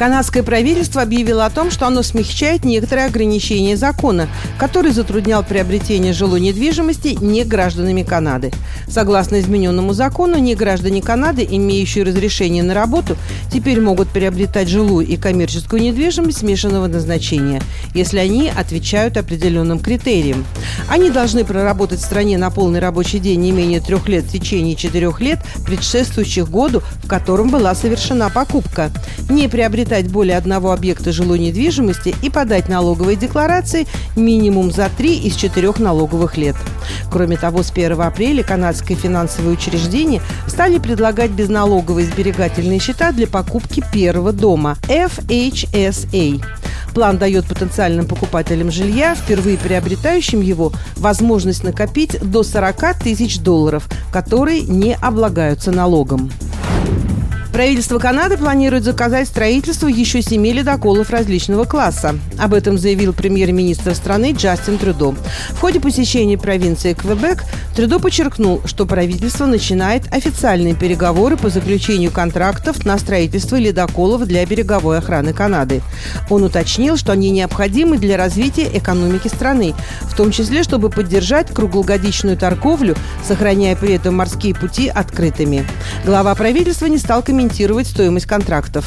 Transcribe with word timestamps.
Канадское 0.00 0.42
правительство 0.42 1.02
объявило 1.02 1.44
о 1.44 1.50
том, 1.50 1.70
что 1.70 1.86
оно 1.86 2.02
смягчает 2.02 2.64
некоторые 2.64 3.04
ограничения 3.04 3.76
закона, 3.76 4.28
который 4.58 4.92
затруднял 4.92 5.42
приобретение 5.42 6.14
жилой 6.14 6.40
недвижимости 6.40 7.18
не 7.20 7.44
гражданами 7.44 8.02
Канады. 8.02 8.50
Согласно 8.88 9.38
измененному 9.40 9.92
закону, 9.92 10.38
не 10.38 10.54
граждане 10.54 11.02
Канады, 11.02 11.46
имеющие 11.50 12.02
разрешение 12.02 12.62
на 12.62 12.72
работу, 12.72 13.18
теперь 13.52 13.78
могут 13.82 14.08
приобретать 14.08 14.68
жилую 14.68 15.06
и 15.06 15.18
коммерческую 15.18 15.82
недвижимость 15.82 16.38
смешанного 16.38 16.86
назначения, 16.86 17.60
если 17.92 18.20
они 18.20 18.48
отвечают 18.48 19.18
определенным 19.18 19.80
критериям. 19.80 20.46
Они 20.88 21.10
должны 21.10 21.44
проработать 21.44 22.00
в 22.00 22.04
стране 22.04 22.38
на 22.38 22.48
полный 22.48 22.80
рабочий 22.80 23.18
день 23.18 23.40
не 23.40 23.52
менее 23.52 23.80
трех 23.82 24.08
лет 24.08 24.24
в 24.24 24.32
течение 24.32 24.76
четырех 24.76 25.20
лет, 25.20 25.40
предшествующих 25.66 26.48
году, 26.48 26.82
в 27.04 27.06
котором 27.06 27.50
была 27.50 27.74
совершена 27.74 28.30
покупка. 28.30 28.90
Не 29.28 29.46
приобретать 29.46 29.89
приобретать 29.90 30.12
более 30.12 30.36
одного 30.36 30.72
объекта 30.72 31.10
жилой 31.10 31.40
недвижимости 31.40 32.14
и 32.22 32.30
подать 32.30 32.68
налоговые 32.68 33.16
декларации 33.16 33.88
минимум 34.14 34.70
за 34.70 34.88
три 34.88 35.18
из 35.18 35.34
четырех 35.34 35.80
налоговых 35.80 36.36
лет. 36.36 36.54
Кроме 37.10 37.36
того, 37.36 37.64
с 37.64 37.72
1 37.72 38.00
апреля 38.00 38.44
канадские 38.44 38.96
финансовые 38.96 39.54
учреждения 39.54 40.22
стали 40.46 40.78
предлагать 40.78 41.32
безналоговые 41.32 42.06
сберегательные 42.06 42.78
счета 42.78 43.10
для 43.10 43.26
покупки 43.26 43.82
первого 43.92 44.32
дома– 44.32 44.76
FHSA. 44.88 46.40
План 46.94 47.18
дает 47.18 47.46
потенциальным 47.46 48.06
покупателям 48.06 48.70
жилья, 48.70 49.16
впервые 49.16 49.58
приобретающим 49.58 50.40
его, 50.40 50.72
возможность 50.96 51.64
накопить 51.64 52.16
до 52.20 52.44
40 52.44 52.98
тысяч 53.02 53.40
долларов, 53.40 53.88
которые 54.12 54.62
не 54.62 54.94
облагаются 54.94 55.72
налогом. 55.72 56.30
Правительство 57.60 57.98
Канады 57.98 58.38
планирует 58.38 58.84
заказать 58.84 59.28
строительство 59.28 59.86
еще 59.86 60.22
семи 60.22 60.50
ледоколов 60.50 61.10
различного 61.10 61.64
класса. 61.64 62.18
Об 62.38 62.54
этом 62.54 62.78
заявил 62.78 63.12
премьер-министр 63.12 63.94
страны 63.94 64.32
Джастин 64.32 64.78
Трюдо. 64.78 65.14
В 65.50 65.60
ходе 65.60 65.78
посещения 65.78 66.38
провинции 66.38 66.94
Квебек 66.94 67.44
Трюдо 67.76 67.98
подчеркнул, 67.98 68.62
что 68.64 68.86
правительство 68.86 69.44
начинает 69.44 70.10
официальные 70.10 70.74
переговоры 70.74 71.36
по 71.36 71.50
заключению 71.50 72.10
контрактов 72.10 72.86
на 72.86 72.96
строительство 72.96 73.56
ледоколов 73.56 74.26
для 74.26 74.46
береговой 74.46 74.96
охраны 74.96 75.34
Канады. 75.34 75.82
Он 76.30 76.44
уточнил, 76.44 76.96
что 76.96 77.12
они 77.12 77.28
необходимы 77.28 77.98
для 77.98 78.16
развития 78.16 78.70
экономики 78.72 79.28
страны, 79.28 79.74
в 80.04 80.16
том 80.16 80.30
числе, 80.30 80.62
чтобы 80.62 80.88
поддержать 80.88 81.52
круглогодичную 81.52 82.38
торговлю, 82.38 82.96
сохраняя 83.22 83.76
при 83.76 83.92
этом 83.92 84.16
морские 84.16 84.54
пути 84.54 84.88
открытыми. 84.88 85.66
Глава 86.06 86.34
правительства 86.34 86.86
не 86.86 86.96
стал 86.96 87.22
комментировать 87.22 87.49
комментировать 87.50 87.88
стоимость 87.88 88.26
контрактов. 88.26 88.84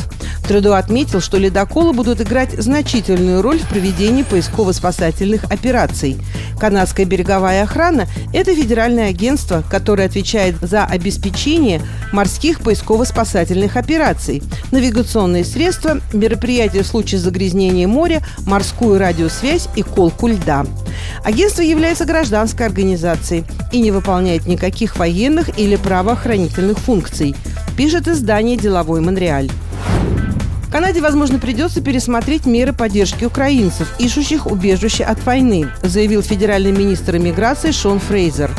Трудо 0.47 0.77
отметил, 0.77 1.19
что 1.19 1.37
ледоколы 1.37 1.91
будут 1.91 2.21
играть 2.21 2.51
значительную 2.53 3.41
роль 3.41 3.59
в 3.59 3.67
проведении 3.67 4.23
поисково-спасательных 4.23 5.43
операций. 5.51 6.17
Канадская 6.59 7.05
береговая 7.05 7.63
охрана– 7.63 8.07
это 8.33 8.55
федеральное 8.55 9.09
агентство, 9.09 9.63
которое 9.69 10.07
отвечает 10.07 10.55
за 10.61 10.85
обеспечение 10.85 11.81
морских 12.13 12.61
поисково-спасательных 12.61 13.75
операций, 13.75 14.41
навигационные 14.71 15.43
средства, 15.43 15.99
мероприятия 16.13 16.83
в 16.83 16.87
случае 16.87 17.19
загрязнения 17.19 17.87
моря, 17.87 18.21
морскую 18.45 18.97
радиосвязь 18.97 19.67
и 19.75 19.81
колку 19.81 20.27
льда. 20.27 20.65
Агентство 21.25 21.61
является 21.61 22.05
гражданской 22.05 22.65
организацией 22.65 23.43
и 23.73 23.81
не 23.81 23.91
выполняет 23.91 24.47
никаких 24.47 24.95
военных 24.97 25.59
или 25.59 25.75
правоохранительных 25.75 26.79
функций– 26.79 27.35
пишет 27.75 28.07
издание 28.07 28.57
«Деловой 28.57 29.01
Монреаль». 29.01 29.49
Канаде, 30.71 31.01
возможно, 31.01 31.37
придется 31.37 31.81
пересмотреть 31.81 32.47
меры 32.47 32.73
поддержки 32.73 33.25
украинцев, 33.25 33.87
ищущих 33.99 34.47
убежище 34.47 35.03
от 35.03 35.23
войны, 35.23 35.67
заявил 35.83 36.23
федеральный 36.23 36.71
министр 36.71 37.17
иммиграции 37.17 37.69
Шон 37.69 37.99
Фрейзер. 37.99 38.49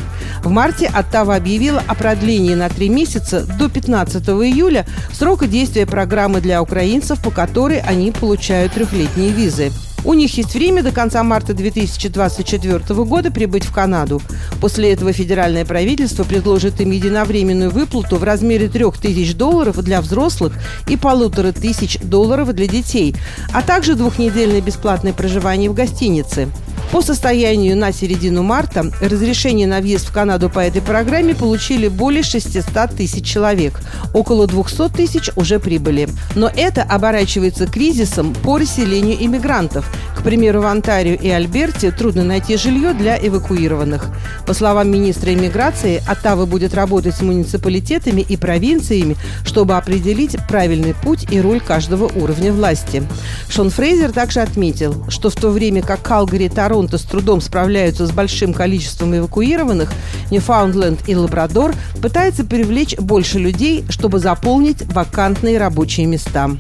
В 0.45 0.49
марте 0.49 0.87
Оттава 0.87 1.35
объявила 1.35 1.83
о 1.89 1.97
продлении 1.97 2.55
на 2.55 2.69
три 2.69 2.89
месяца 2.89 3.45
до 3.59 3.69
15 3.69 4.29
июля 4.29 4.87
срока 5.13 5.49
действия 5.49 5.87
программы 5.87 6.41
для 6.41 6.63
украинцев, 6.63 7.21
по 7.21 7.33
которой 7.33 7.81
они 7.81 8.13
получают 8.13 8.75
трехлетние 8.75 9.33
визы. 9.33 9.73
У 10.05 10.13
них 10.13 10.37
есть 10.37 10.55
время 10.55 10.83
до 10.83 10.93
конца 10.93 11.23
марта 11.23 11.55
2024 11.55 13.05
года 13.05 13.31
прибыть 13.31 13.65
в 13.65 13.73
Канаду. 13.73 14.21
После 14.61 14.93
этого 14.93 15.13
федеральное 15.13 15.65
правительство 15.65 16.25
предложит 16.25 16.81
им 16.83 16.91
единовременную 16.91 17.71
выплату 17.71 18.17
в 18.17 18.23
размере 18.23 18.69
3000 18.69 19.35
долларов 19.35 19.83
для 19.83 20.03
взрослых 20.03 20.53
и 20.89 20.99
полутора 20.99 21.53
тысяч 21.53 21.99
долларов 22.01 22.53
для 22.53 22.67
детей, 22.67 23.17
а 23.53 23.63
также 23.63 23.95
двухнедельное 23.95 24.61
бесплатное 24.61 25.15
проживание 25.15 25.71
в 25.71 25.75
гостинице. 25.75 26.49
По 26.95 27.03
состоянию 27.03 27.77
на 27.77 27.91
середину 27.91 28.45
марта 28.45 28.89
разрешение 29.01 29.67
на 29.67 29.81
въезд 29.81 30.07
в 30.07 30.13
Канаду 30.13 30.49
по 30.49 30.61
этой 30.61 30.81
программе 30.81 31.35
получили 31.35 31.89
более 31.89 32.23
600 32.23 32.95
тысяч 32.97 33.27
человек. 33.27 33.81
Около 34.13 34.47
200 34.47 34.91
тысяч 34.91 35.29
уже 35.35 35.59
прибыли. 35.59 36.09
Но 36.37 36.49
это 36.55 36.85
оборачивается 36.85 37.67
кризисом 37.67 38.33
по 38.33 38.59
расселению 38.59 39.17
иммигрантов. 39.19 39.91
Примеру, 40.25 40.63
в 40.63 40.67
Онтарио 40.67 41.15
и 41.15 41.29
Альберте 41.29 41.91
трудно 41.91 42.25
найти 42.25 42.57
жилье 42.57 42.95
для 42.95 43.19
эвакуированных. 43.19 44.07
По 44.47 44.55
словам 44.55 44.91
министра 44.91 45.35
иммиграции, 45.35 46.03
Оттава 46.09 46.47
будет 46.47 46.73
работать 46.73 47.15
с 47.15 47.21
муниципалитетами 47.21 48.23
и 48.23 48.39
провинциями, 48.39 49.17
чтобы 49.45 49.77
определить 49.77 50.39
правильный 50.49 50.95
путь 50.95 51.27
и 51.31 51.43
роль 51.43 51.61
каждого 51.61 52.07
уровня 52.07 52.55
власти. 52.55 53.03
Шон 53.51 53.69
Фрейзер 53.69 54.13
также 54.13 54.41
отметил, 54.41 55.05
что 55.11 55.29
в 55.29 55.37
то 55.37 55.51
время 55.51 55.83
как 55.83 56.01
Калгари 56.01 56.45
и 56.45 56.49
Торонто 56.49 56.97
с 56.97 57.03
трудом 57.03 57.43
справляются 57.43 58.07
с 58.07 58.11
большим 58.11 58.55
количеством 58.55 59.15
эвакуированных, 59.15 59.93
Ньюфаундленд 60.31 61.07
и 61.07 61.15
Лабрадор 61.15 61.75
пытаются 62.01 62.45
привлечь 62.45 62.97
больше 62.97 63.39
людей, 63.39 63.85
чтобы 63.91 64.21
заполнить 64.21 64.83
вакантные 64.87 65.59
рабочие 65.59 66.07
места. 66.07 66.51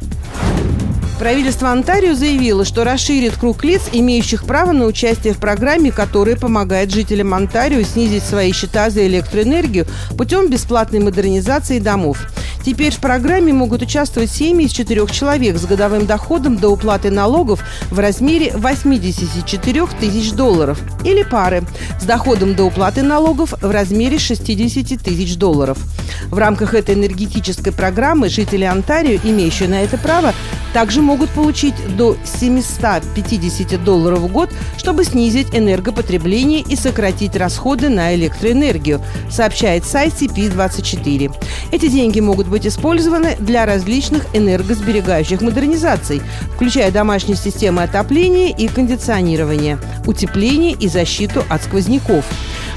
Правительство 1.24 1.70
Онтарио 1.70 2.12
заявило, 2.12 2.66
что 2.66 2.84
расширит 2.84 3.38
круг 3.38 3.64
лиц, 3.64 3.80
имеющих 3.90 4.44
право 4.44 4.72
на 4.72 4.84
участие 4.84 5.32
в 5.32 5.38
программе, 5.38 5.90
которая 5.90 6.36
помогает 6.36 6.90
жителям 6.90 7.32
Онтарио 7.32 7.82
снизить 7.82 8.22
свои 8.22 8.52
счета 8.52 8.90
за 8.90 9.06
электроэнергию 9.06 9.86
путем 10.18 10.50
бесплатной 10.50 11.00
модернизации 11.00 11.78
домов. 11.78 12.18
Теперь 12.62 12.92
в 12.92 12.98
программе 12.98 13.54
могут 13.54 13.80
участвовать 13.80 14.30
семьи 14.30 14.66
из 14.66 14.72
четырех 14.72 15.10
человек 15.10 15.56
с 15.56 15.64
годовым 15.64 16.04
доходом 16.04 16.58
до 16.58 16.68
уплаты 16.68 17.10
налогов 17.10 17.60
в 17.90 17.98
размере 17.98 18.52
84 18.54 19.86
тысяч 19.98 20.32
долларов 20.32 20.78
или 21.04 21.22
пары 21.22 21.62
с 22.02 22.04
доходом 22.04 22.54
до 22.54 22.64
уплаты 22.64 23.02
налогов 23.02 23.54
в 23.62 23.70
размере 23.70 24.18
60 24.18 25.00
тысяч 25.00 25.36
долларов. 25.36 25.78
В 26.26 26.36
рамках 26.36 26.74
этой 26.74 26.94
энергетической 26.94 27.72
программы 27.72 28.28
жители 28.28 28.64
Онтарио, 28.64 29.18
имеющие 29.24 29.70
на 29.70 29.82
это 29.82 29.96
право, 29.96 30.34
также 30.74 31.02
могут 31.02 31.30
получить 31.30 31.74
до 31.96 32.16
750 32.24 33.82
долларов 33.82 34.18
в 34.18 34.26
год, 34.26 34.50
чтобы 34.76 35.04
снизить 35.04 35.54
энергопотребление 35.54 36.60
и 36.60 36.74
сократить 36.74 37.36
расходы 37.36 37.88
на 37.88 38.12
электроэнергию, 38.16 39.00
сообщает 39.30 39.84
сайт 39.84 40.14
CP24. 40.14 41.32
Эти 41.70 41.88
деньги 41.88 42.18
могут 42.18 42.48
быть 42.48 42.66
использованы 42.66 43.36
для 43.38 43.66
различных 43.66 44.26
энергосберегающих 44.34 45.40
модернизаций, 45.42 46.20
включая 46.56 46.90
домашние 46.90 47.36
системы 47.36 47.84
отопления 47.84 48.52
и 48.54 48.66
кондиционирования, 48.66 49.78
утепление 50.06 50.72
и 50.72 50.88
защиту 50.88 51.44
от 51.48 51.62
сквозняков. 51.62 52.24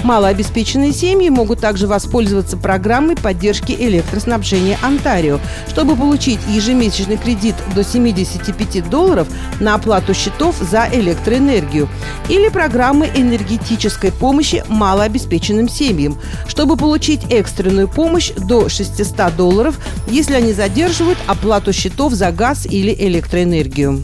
Малообеспеченные 0.03 0.93
семьи 0.93 1.29
могут 1.29 1.59
также 1.59 1.87
воспользоваться 1.87 2.57
программой 2.57 3.15
поддержки 3.15 3.71
электроснабжения 3.71 4.77
Онтарио, 4.81 5.39
чтобы 5.67 5.95
получить 5.95 6.39
ежемесячный 6.49 7.17
кредит 7.17 7.55
до 7.75 7.83
75 7.83 8.89
долларов 8.89 9.27
на 9.59 9.75
оплату 9.75 10.13
счетов 10.13 10.55
за 10.59 10.87
электроэнергию 10.91 11.89
или 12.29 12.49
программы 12.49 13.09
энергетической 13.15 14.11
помощи 14.11 14.63
малообеспеченным 14.67 15.67
семьям, 15.67 16.17
чтобы 16.47 16.77
получить 16.77 17.21
экстренную 17.31 17.87
помощь 17.87 18.31
до 18.31 18.69
600 18.69 19.35
долларов, 19.35 19.79
если 20.09 20.35
они 20.35 20.53
задерживают 20.53 21.17
оплату 21.27 21.73
счетов 21.73 22.13
за 22.13 22.31
газ 22.31 22.65
или 22.65 22.93
электроэнергию. 22.93 24.03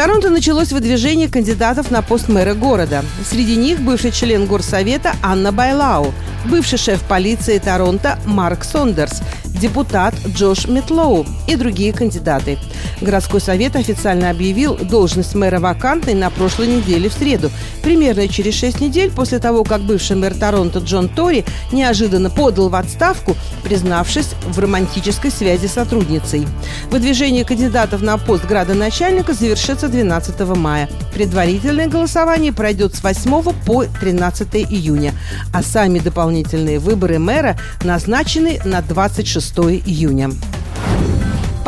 Торонто 0.00 0.30
началось 0.30 0.72
выдвижение 0.72 1.28
кандидатов 1.28 1.90
на 1.90 2.00
пост 2.00 2.30
мэра 2.30 2.54
города. 2.54 3.04
Среди 3.22 3.54
них 3.56 3.80
бывший 3.80 4.12
член 4.12 4.46
горсовета 4.46 5.12
Анна 5.22 5.52
Байлау, 5.52 6.14
бывший 6.46 6.78
шеф 6.78 7.02
полиции 7.02 7.58
Торонто 7.58 8.18
Марк 8.24 8.64
Сондерс 8.64 9.20
депутат 9.54 10.14
Джош 10.26 10.66
Метлоу 10.66 11.26
и 11.46 11.56
другие 11.56 11.92
кандидаты. 11.92 12.58
Городской 13.00 13.40
совет 13.40 13.76
официально 13.76 14.30
объявил 14.30 14.76
должность 14.76 15.34
мэра 15.34 15.58
вакантной 15.58 16.14
на 16.14 16.30
прошлой 16.30 16.66
неделе 16.68 17.08
в 17.08 17.12
среду, 17.12 17.50
примерно 17.82 18.28
через 18.28 18.54
шесть 18.54 18.80
недель 18.80 19.10
после 19.10 19.38
того, 19.38 19.64
как 19.64 19.82
бывший 19.82 20.16
мэр 20.16 20.34
Торонто 20.34 20.80
Джон 20.80 21.08
Тори 21.08 21.44
неожиданно 21.72 22.30
подал 22.30 22.68
в 22.68 22.74
отставку, 22.74 23.36
признавшись 23.64 24.28
в 24.46 24.58
романтической 24.58 25.30
связи 25.30 25.66
с 25.66 25.72
сотрудницей. 25.72 26.46
Выдвижение 26.90 27.44
кандидатов 27.44 28.02
на 28.02 28.18
пост 28.18 28.44
градоначальника 28.44 29.32
завершится 29.32 29.88
12 29.88 30.40
мая. 30.56 30.88
Предварительное 31.14 31.88
голосование 31.88 32.52
пройдет 32.52 32.94
с 32.94 33.02
8 33.02 33.52
по 33.64 33.84
13 33.84 34.56
июня, 34.70 35.14
а 35.52 35.62
сами 35.62 35.98
дополнительные 35.98 36.78
выборы 36.78 37.18
мэра 37.18 37.58
назначены 37.82 38.60
на 38.64 38.82
26 38.82 39.39
июня. 39.40 40.30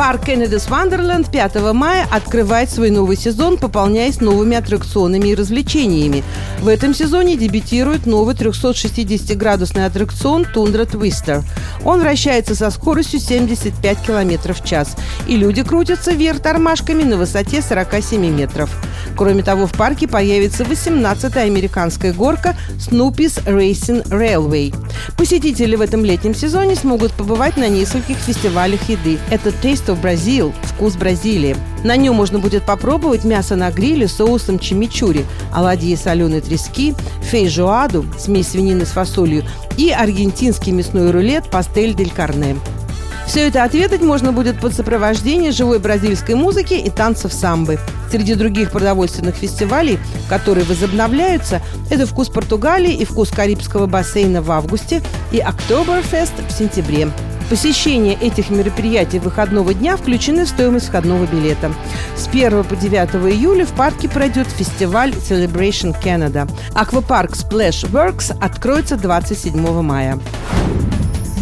Парк 0.03 0.25
Кеннедис 0.25 0.69
Вандерленд 0.69 1.31
5 1.31 1.71
мая 1.71 2.05
открывает 2.11 2.69
свой 2.69 2.89
новый 2.89 3.15
сезон, 3.15 3.55
пополняясь 3.55 4.19
новыми 4.19 4.57
аттракционами 4.57 5.29
и 5.29 5.33
развлечениями. 5.33 6.25
В 6.59 6.67
этом 6.67 6.93
сезоне 6.93 7.37
дебютирует 7.37 8.05
новый 8.05 8.35
360-градусный 8.35 9.85
аттракцион 9.85 10.43
«Тундра 10.43 10.83
Твистер». 10.83 11.43
Он 11.85 12.01
вращается 12.01 12.53
со 12.53 12.69
скоростью 12.69 13.21
75 13.21 14.01
км 14.01 14.53
в 14.53 14.65
час, 14.65 14.97
и 15.25 15.37
люди 15.37 15.63
крутятся 15.63 16.11
вверх 16.11 16.41
тормашками 16.41 17.03
на 17.03 17.15
высоте 17.15 17.61
47 17.61 18.29
метров. 18.29 18.69
Кроме 19.15 19.41
того, 19.41 19.67
в 19.67 19.73
парке 19.73 20.09
появится 20.09 20.63
18-я 20.63 21.43
американская 21.43 22.11
горка 22.11 22.57
Snoopy's 22.77 23.41
Racing 23.45 24.05
Railway. 24.09 24.75
Посетители 25.17 25.77
в 25.77 25.81
этом 25.81 26.03
летнем 26.03 26.35
сезоне 26.35 26.75
смогут 26.75 27.13
побывать 27.13 27.55
на 27.55 27.69
нескольких 27.69 28.17
фестивалях 28.17 28.89
еды. 28.89 29.17
Это 29.29 29.49
Taste 29.49 29.92
of 29.93 30.01
Brazil– 30.01 30.53
вкус 30.63 30.95
Бразилии. 30.95 31.55
На 31.83 31.95
нем 31.95 32.15
можно 32.15 32.39
будет 32.39 32.63
попробовать 32.63 33.23
мясо 33.23 33.55
на 33.55 33.71
гриле 33.71 34.07
с 34.07 34.13
соусом 34.13 34.59
чимичури, 34.59 35.25
оладьи 35.53 35.95
соленой 35.95 36.41
трески, 36.41 36.93
фейжоаду– 37.21 38.05
смесь 38.19 38.49
свинины 38.49 38.85
с 38.85 38.89
фасолью 38.89 39.43
и 39.77 39.91
аргентинский 39.91 40.71
мясной 40.71 41.11
рулет 41.11 41.49
пастель 41.49 41.93
дель 41.93 42.11
карне. 42.11 42.55
Все 43.27 43.47
это 43.47 43.63
ответить 43.63 44.01
можно 44.01 44.31
будет 44.31 44.59
под 44.59 44.73
сопровождение 44.73 45.51
живой 45.51 45.79
бразильской 45.79 46.35
музыки 46.35 46.73
и 46.73 46.89
танцев 46.89 47.33
самбы. 47.33 47.79
Среди 48.11 48.35
других 48.35 48.71
продовольственных 48.71 49.35
фестивалей, 49.35 49.97
которые 50.29 50.65
возобновляются, 50.65 51.61
это 51.89 52.05
«Вкус 52.05 52.29
Португалии» 52.29 52.93
и 52.93 53.05
«Вкус 53.05 53.29
Карибского 53.29 53.87
бассейна» 53.87 54.41
в 54.41 54.51
августе 54.51 55.01
и 55.31 55.39
«Октоберфест» 55.39 56.33
в 56.47 56.51
сентябре. 56.51 57.09
Посещение 57.53 58.15
этих 58.15 58.49
мероприятий 58.49 59.19
выходного 59.19 59.75
дня 59.75 59.95
включены 59.95 60.45
в 60.45 60.49
стоимость 60.49 60.87
входного 60.87 61.27
билета. 61.27 61.71
С 62.17 62.27
1 62.27 62.63
по 62.63 62.75
9 62.75 63.31
июля 63.31 63.67
в 63.67 63.73
парке 63.73 64.09
пройдет 64.09 64.47
фестиваль 64.47 65.11
Celebration 65.11 65.95
Canada. 66.03 66.49
Аквапарк 66.73 67.33
Splash 67.33 67.87
Works 67.91 68.35
откроется 68.41 68.97
27 68.97 69.83
мая. 69.83 70.17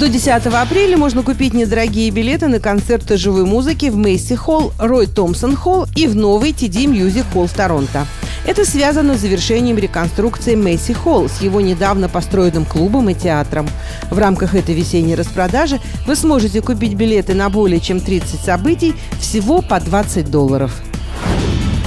До 0.02 0.10
10 0.10 0.48
апреля 0.48 0.98
можно 0.98 1.24
купить 1.24 1.54
недорогие 1.54 2.12
билеты 2.12 2.50
на 2.50 2.60
концерты 2.60 3.16
живой 3.16 3.46
музыки 3.46 3.86
в 3.86 3.96
Мейси 3.96 4.36
Холл, 4.36 4.74
Рой 4.80 5.08
Томпсон 5.08 5.56
Холл 5.56 5.88
и 5.96 6.08
в 6.08 6.16
новый 6.18 6.52
TD 6.52 6.88
Music 6.88 7.24
Холл 7.32 7.48
в 7.48 7.54
Торонто. 7.54 8.06
Это 8.46 8.66
связано 8.66 9.18
с 9.18 9.22
завершением 9.22 9.78
реконструкции 9.78 10.56
Мейси 10.56 10.94
Холл 10.94 11.30
с 11.30 11.42
его 11.42 11.62
недавно 11.62 12.10
построенным 12.10 12.66
клубом 12.66 13.10
и 13.10 13.14
театром. 13.14 13.70
В 14.10 14.18
рамках 14.18 14.56
этой 14.56 14.74
весенней 14.74 15.16
распродажи 15.16 15.80
вы 16.08 16.16
сможете 16.16 16.62
купить 16.62 16.96
билеты 16.96 17.36
на 17.36 17.50
более 17.50 17.80
чем 17.80 18.00
30 18.00 18.40
событий 18.40 18.96
всего 19.20 19.62
по 19.62 19.80
20 19.80 20.32
долларов. 20.32 20.82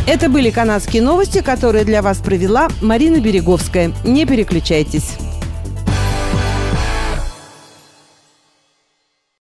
Это 0.07 0.29
были 0.29 0.51
канадские 0.51 1.03
новости, 1.03 1.41
которые 1.41 1.85
для 1.85 2.03
вас 2.03 2.19
провела 2.19 2.69
Марина 2.83 3.21
Береговская. 3.21 3.93
Не 4.05 4.27
переключайтесь. 4.27 5.13